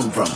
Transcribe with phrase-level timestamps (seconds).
[0.00, 0.29] come from.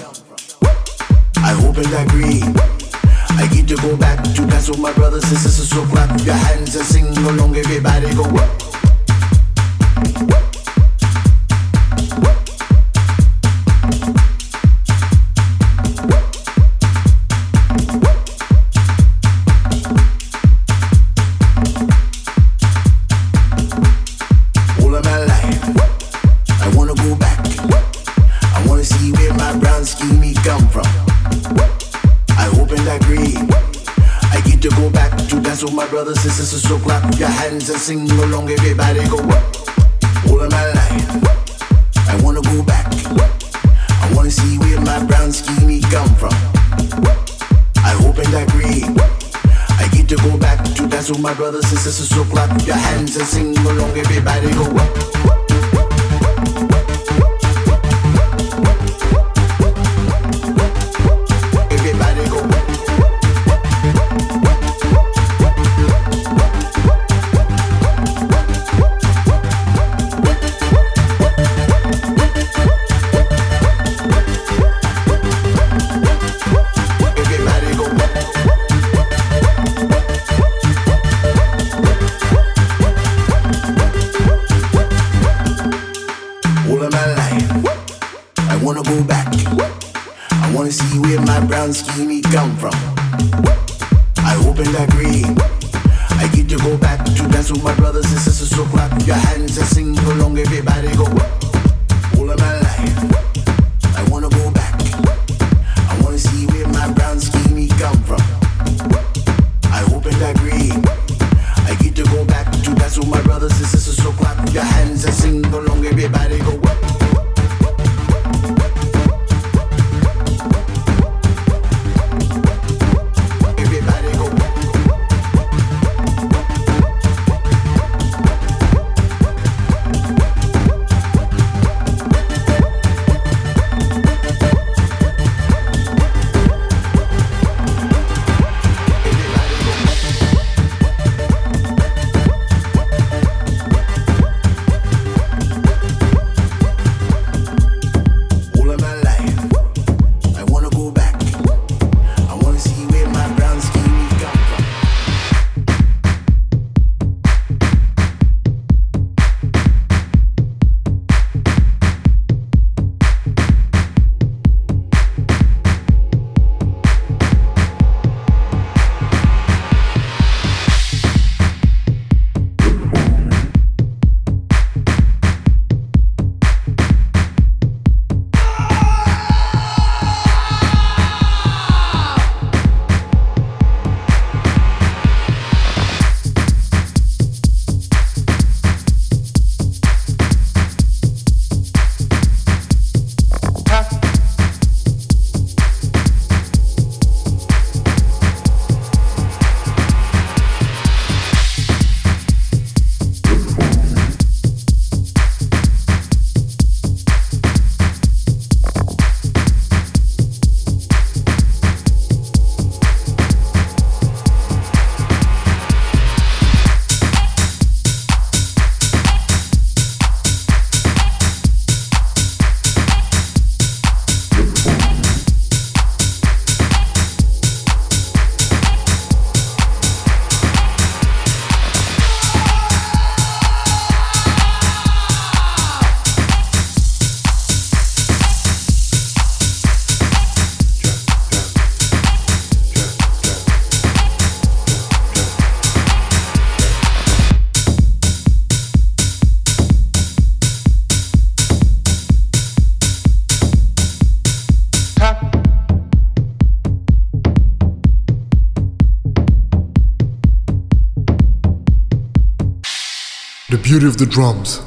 [263.84, 264.62] Beauty of the drums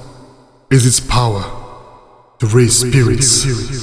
[0.70, 1.44] is its power
[2.40, 3.77] to raise spirits.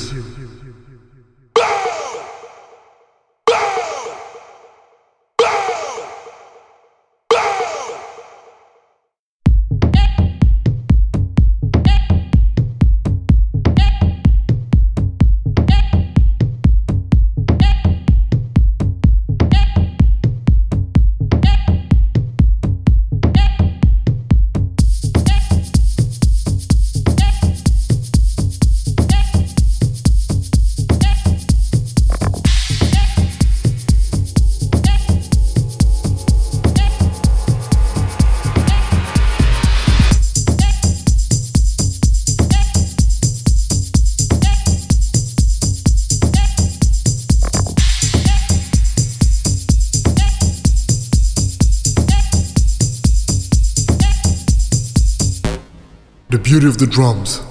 [56.55, 57.43] Beauty of the drums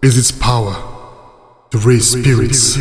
[0.00, 0.72] is its power
[1.72, 2.76] to raise spirits.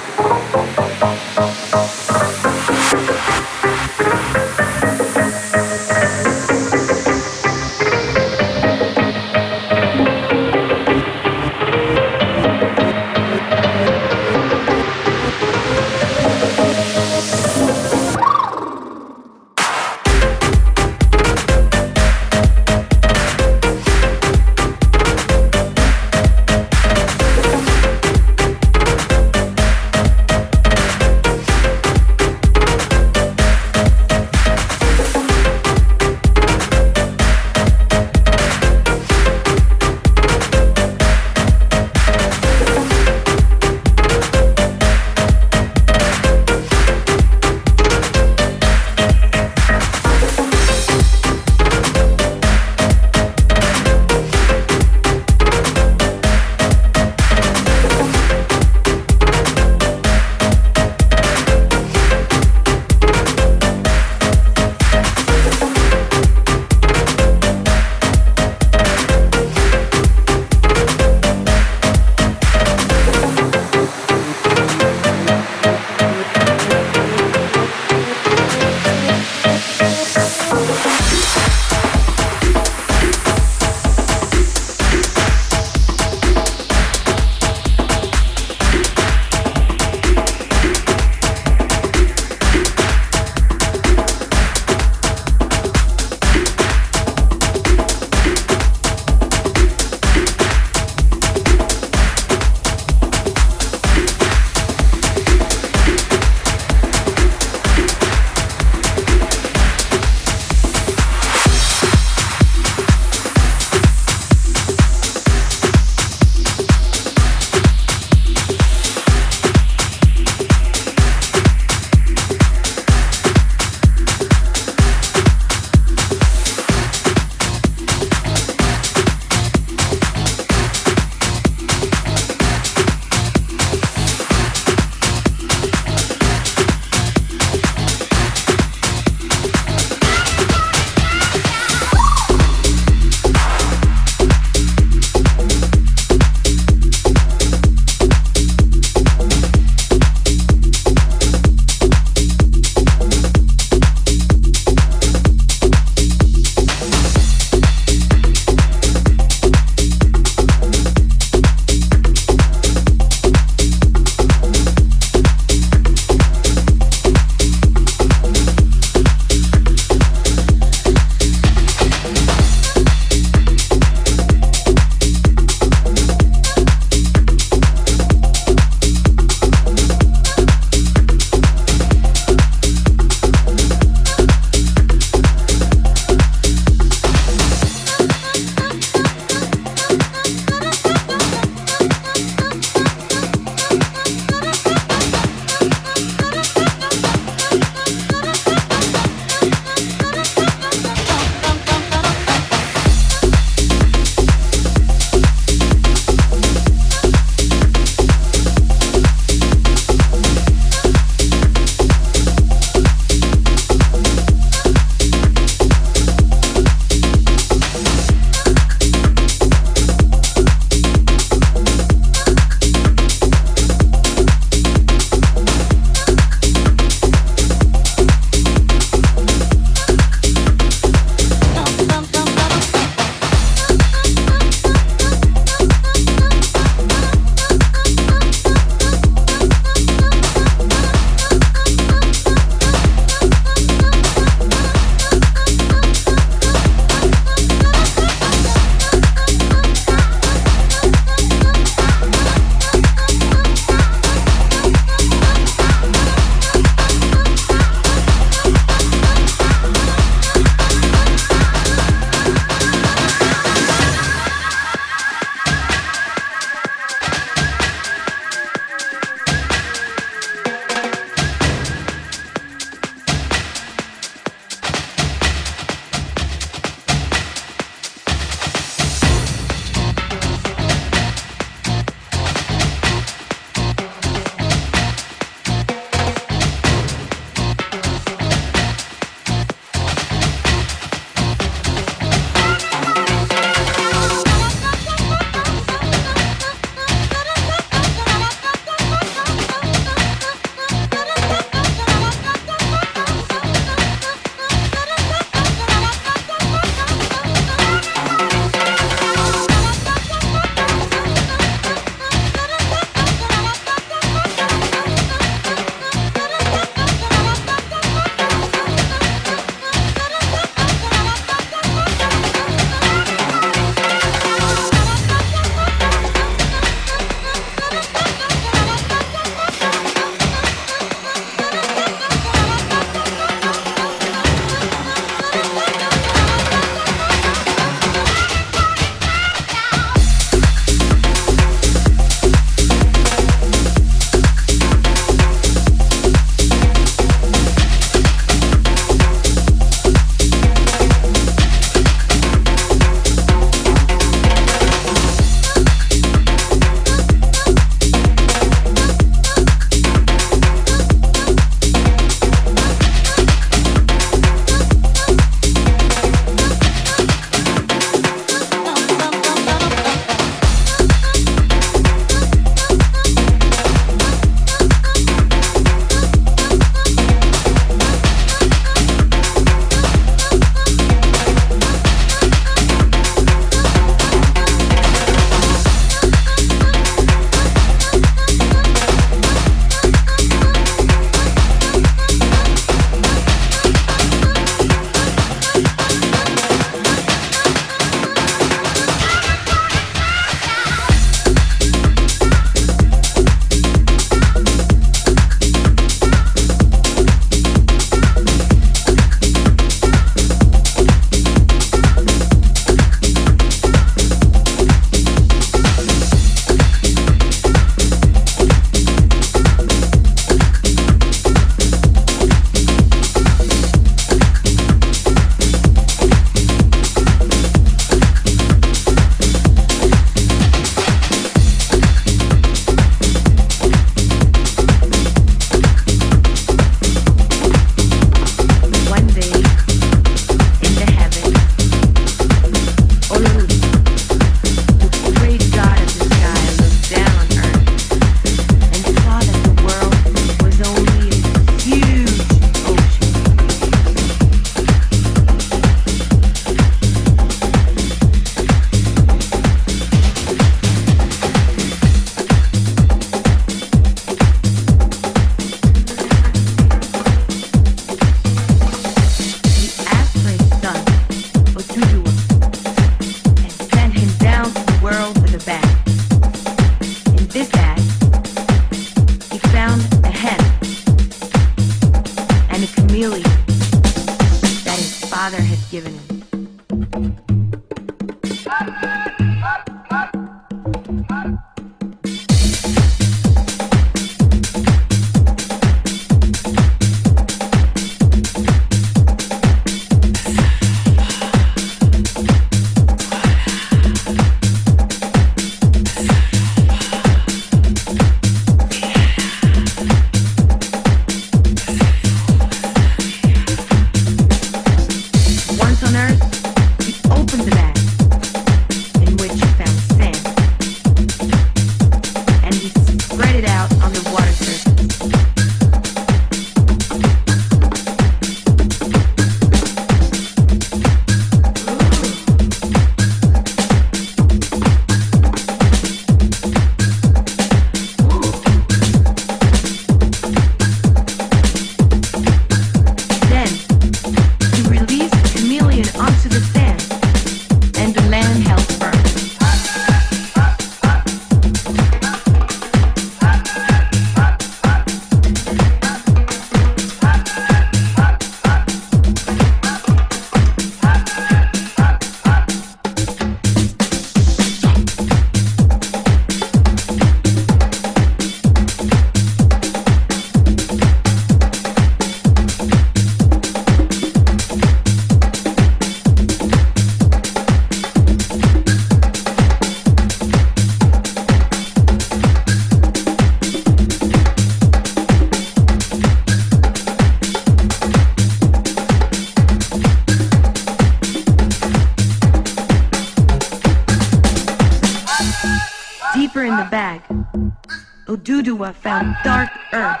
[598.06, 600.00] Oduduwa found dark earth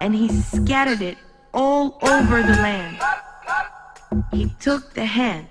[0.00, 1.18] and he scattered it
[1.52, 2.98] all over the land.
[4.32, 5.46] He took the hand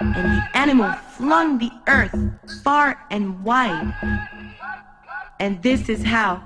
[0.00, 2.14] and the animal flung the earth
[2.62, 3.94] far and wide.
[5.40, 6.42] And this is how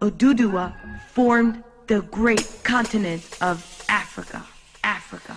[0.00, 0.74] Oduduwa
[1.08, 4.44] formed the great continent of Africa,
[4.82, 5.36] Africa,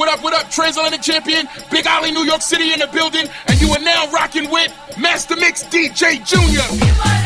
[0.00, 0.50] What up, what up?
[0.50, 4.50] Transatlantic champion, Big Ollie, New York City in the building, and you are now rocking
[4.50, 7.19] with Master Mix DJ Junior.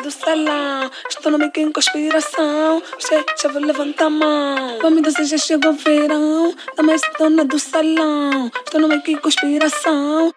[0.00, 0.90] do salão.
[1.08, 2.82] Estou no meio com inspiração.
[2.98, 4.78] Che, já vou levantar a mão.
[4.80, 6.54] Vamos já chegou o verão.
[6.76, 8.50] Da mais dona do salão.
[8.64, 10.32] Estou no meio com inspiração.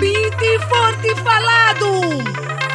[0.00, 1.90] Beat forte falado.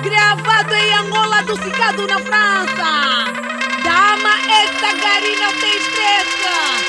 [0.04, 2.90] Gravado em Angola, docicado na França.
[3.84, 6.89] Dama esta garina tem estressa.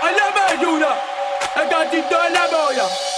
[0.00, 0.96] Alla möjliggjorda,
[1.56, 3.13] jag kan titta alla möjliga.